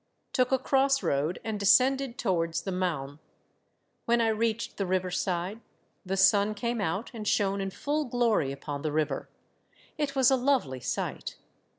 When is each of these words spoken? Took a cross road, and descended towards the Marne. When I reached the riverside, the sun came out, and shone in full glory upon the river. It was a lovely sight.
Took 0.33 0.51
a 0.51 0.57
cross 0.57 1.03
road, 1.03 1.37
and 1.43 1.59
descended 1.59 2.17
towards 2.17 2.63
the 2.63 2.71
Marne. 2.71 3.19
When 4.05 4.19
I 4.19 4.29
reached 4.29 4.77
the 4.77 4.87
riverside, 4.87 5.61
the 6.03 6.17
sun 6.17 6.55
came 6.55 6.81
out, 6.81 7.11
and 7.13 7.27
shone 7.27 7.61
in 7.61 7.69
full 7.69 8.05
glory 8.05 8.51
upon 8.51 8.81
the 8.81 8.91
river. 8.91 9.29
It 9.99 10.15
was 10.15 10.31
a 10.31 10.35
lovely 10.35 10.79
sight. 10.79 11.35